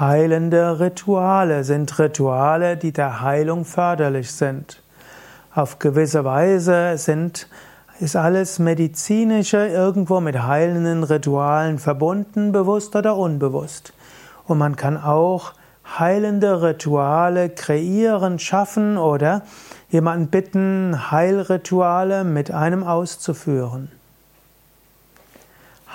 [0.00, 4.80] Heilende Rituale sind Rituale, die der Heilung förderlich sind.
[5.52, 7.48] Auf gewisse Weise sind,
[7.98, 13.92] ist alles Medizinische irgendwo mit heilenden Ritualen verbunden, bewusst oder unbewusst.
[14.46, 15.54] Und man kann auch
[15.98, 19.42] heilende Rituale kreieren, schaffen oder
[19.88, 23.90] jemanden bitten, Heilrituale mit einem auszuführen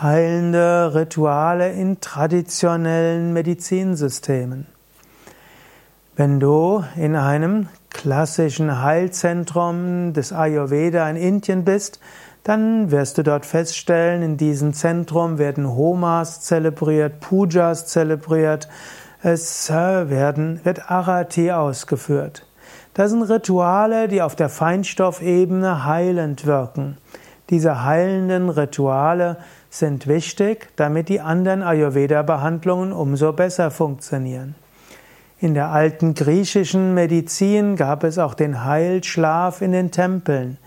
[0.00, 4.66] heilende Rituale in traditionellen Medizinsystemen.
[6.14, 12.00] Wenn du in einem klassischen Heilzentrum des Ayurveda in Indien bist,
[12.44, 18.68] dann wirst du dort feststellen, in diesem Zentrum werden Homas zelebriert, Pujas zelebriert,
[19.22, 22.46] es äh, werden, wird Arati ausgeführt.
[22.94, 26.96] Das sind Rituale, die auf der Feinstoffebene heilend wirken.
[27.50, 29.38] Diese heilenden Rituale
[29.70, 34.54] sind wichtig, damit die anderen Ayurveda-Behandlungen umso besser funktionieren.
[35.40, 40.58] In der alten griechischen Medizin gab es auch den Heilschlaf in den Tempeln.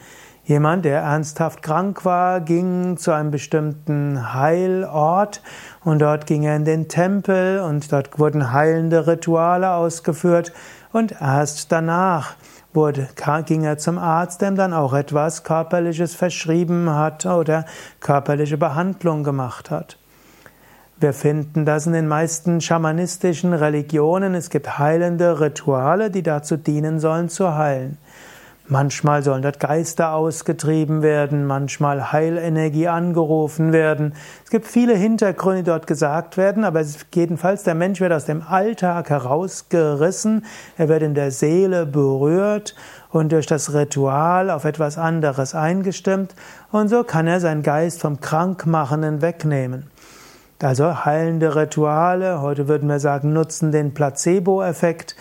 [0.44, 5.42] Jemand, der ernsthaft krank war, ging zu einem bestimmten Heilort
[5.84, 10.52] und dort ging er in den Tempel und dort wurden heilende Rituale ausgeführt
[10.92, 12.36] und erst danach
[12.74, 13.08] wurde,
[13.46, 17.66] ging er zum Arzt, der ihm dann auch etwas Körperliches verschrieben hat oder
[18.00, 19.98] körperliche Behandlung gemacht hat.
[21.00, 24.36] Wir finden das in den meisten schamanistischen Religionen.
[24.36, 27.98] Es gibt heilende Rituale, die dazu dienen sollen, zu heilen.
[28.72, 34.14] Manchmal sollen dort Geister ausgetrieben werden, manchmal Heilenergie angerufen werden.
[34.46, 36.82] Es gibt viele Hintergründe, die dort gesagt werden, aber
[37.14, 40.46] jedenfalls der Mensch wird aus dem Alltag herausgerissen,
[40.78, 42.74] er wird in der Seele berührt
[43.10, 46.34] und durch das Ritual auf etwas anderes eingestimmt
[46.72, 49.88] und so kann er seinen Geist vom Krankmachenden wegnehmen.
[50.62, 55.18] Also heilende Rituale, heute würden wir sagen, nutzen den Placebo-Effekt.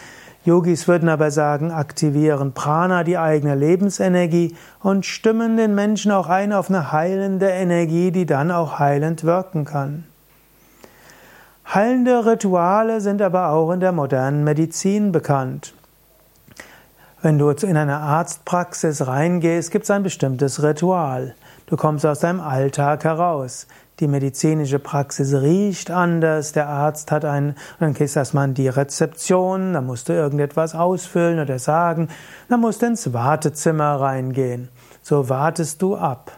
[0.50, 6.52] Yogis würden aber sagen, aktivieren Prana, die eigene Lebensenergie und stimmen den Menschen auch ein
[6.52, 10.04] auf eine heilende Energie, die dann auch heilend wirken kann.
[11.72, 15.72] Heilende Rituale sind aber auch in der modernen Medizin bekannt.
[17.22, 21.36] Wenn du in eine Arztpraxis reingehst, gibt es ein bestimmtes Ritual.
[21.66, 23.68] Du kommst aus deinem Alltag heraus.
[24.00, 28.68] Die medizinische Praxis riecht anders, der Arzt hat einen, dann gehst du erstmal in die
[28.68, 32.08] Rezeption, dann musst du irgendetwas ausfüllen oder sagen,
[32.48, 34.70] dann musst du ins Wartezimmer reingehen.
[35.02, 36.32] So wartest du ab.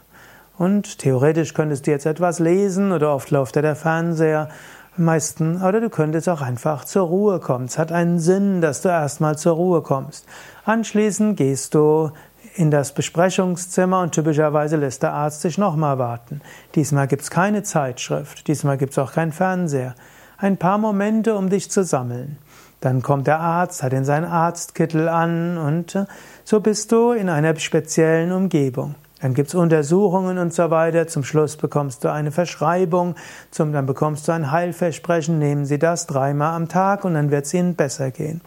[0.58, 4.48] Und theoretisch könntest du jetzt etwas lesen oder oft läuft da der Fernseher.
[4.96, 7.64] Meisten, oder du könntest auch einfach zur Ruhe kommen.
[7.64, 10.26] Es hat einen Sinn, dass du erstmal zur Ruhe kommst.
[10.66, 12.10] Anschließend gehst du
[12.54, 16.40] in das Besprechungszimmer und typischerweise lässt der Arzt sich nochmal warten.
[16.74, 19.94] Diesmal gibt es keine Zeitschrift, diesmal gibt es auch keinen Fernseher.
[20.38, 22.38] Ein paar Momente, um dich zu sammeln.
[22.80, 26.06] Dann kommt der Arzt, hat in seinen Arztkittel an und äh,
[26.42, 28.96] so bist du in einer speziellen Umgebung.
[29.20, 31.06] Dann gibt's Untersuchungen und so weiter.
[31.06, 33.14] Zum Schluss bekommst du eine Verschreibung.
[33.52, 35.38] Zum, dann bekommst du ein Heilversprechen.
[35.38, 38.40] Nehmen Sie das dreimal am Tag und dann wird es Ihnen besser gehen.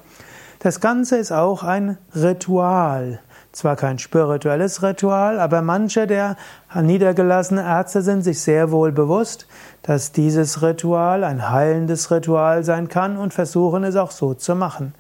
[0.66, 3.20] Das Ganze ist auch ein Ritual.
[3.52, 6.38] Zwar kein spirituelles Ritual, aber manche der
[6.74, 9.46] niedergelassenen Ärzte sind sich sehr wohl bewusst,
[9.84, 14.96] dass dieses Ritual ein heilendes Ritual sein kann und versuchen es auch so zu machen.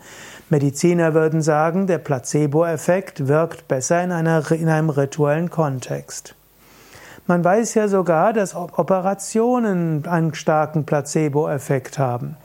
[0.52, 6.36] Mediziner würden sagen, der Placebo-Effekt wirkt besser in, einer, in einem rituellen Kontext.
[7.26, 12.38] Man weiß ja sogar, dass Operationen einen starken Placebo-Effekt haben.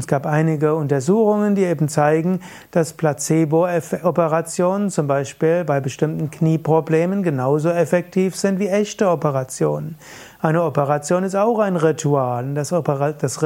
[0.00, 2.40] Es gab einige Untersuchungen, die eben zeigen,
[2.70, 9.96] dass Placebo-Operationen zum Beispiel bei bestimmten Knieproblemen genauso effektiv sind wie echte Operationen.
[10.40, 12.54] Eine Operation ist auch ein Ritual.
[12.54, 13.38] Das Opera das,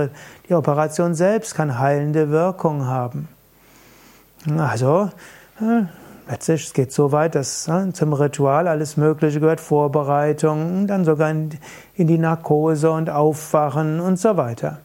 [0.48, 3.28] die Operation selbst kann heilende Wirkung haben.
[4.56, 5.10] Also,
[5.60, 5.86] äh,
[6.30, 11.30] letztlich, es geht so weit, dass äh, zum Ritual alles Mögliche gehört, Vorbereitung, dann sogar
[11.30, 11.50] in
[11.96, 14.78] die Narkose und Aufwachen und so weiter.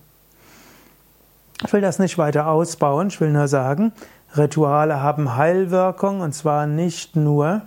[1.66, 3.92] Ich will das nicht weiter ausbauen, ich will nur sagen,
[4.38, 7.64] Rituale haben Heilwirkung und zwar nicht nur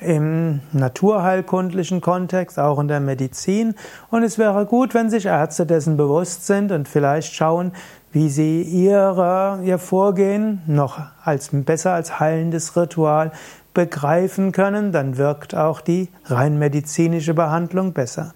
[0.00, 3.74] im naturheilkundlichen Kontext, auch in der Medizin.
[4.10, 7.72] Und es wäre gut, wenn sich Ärzte dessen bewusst sind und vielleicht schauen,
[8.10, 13.30] wie sie ihre, ihr Vorgehen noch als besser als heilendes Ritual
[13.74, 18.34] begreifen können, dann wirkt auch die rein medizinische Behandlung besser.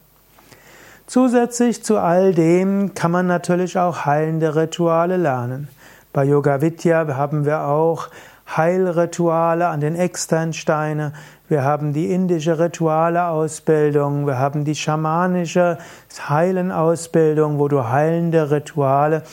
[1.07, 5.69] Zusätzlich zu all dem kann man natürlich auch heilende Rituale lernen.
[6.13, 8.09] Bei Yoga Vidya haben wir auch
[8.57, 11.13] Heilrituale an den Externsteine.
[11.49, 14.27] Wir haben die indische Rituale-Ausbildung.
[14.27, 15.79] Wir haben die schamanische
[16.29, 19.25] Heilenausbildung, wo du heilende Rituale